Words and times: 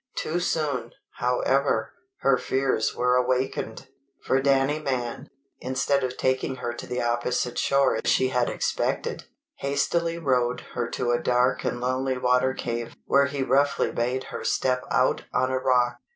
Too 0.15 0.39
soon, 0.39 0.93
however, 1.17 1.93
her 2.21 2.35
fears 2.35 2.95
were 2.95 3.15
awakened; 3.17 3.87
for 4.25 4.41
Danny 4.41 4.79
Mann, 4.79 5.29
instead 5.59 6.03
of 6.03 6.17
taking 6.17 6.55
her 6.55 6.73
to 6.73 6.87
the 6.87 6.99
opposite 7.03 7.59
shore 7.59 7.99
as 8.03 8.09
she 8.09 8.29
had 8.29 8.49
expected, 8.49 9.25
hastily 9.59 10.17
rowed 10.17 10.61
her 10.73 10.89
to 10.89 11.11
a 11.11 11.21
dark 11.21 11.63
and 11.63 11.79
lonely 11.79 12.17
water 12.17 12.55
cave, 12.55 12.95
where 13.05 13.27
he 13.27 13.43
roughly 13.43 13.91
bade 13.91 14.23
her 14.33 14.43
step 14.43 14.85
out 14.89 15.25
on 15.35 15.51
a 15.51 15.59
rock. 15.59 15.99